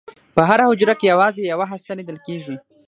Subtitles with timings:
[0.35, 2.55] په هره حجره کې یوازې یوه هسته لیدل کېږي.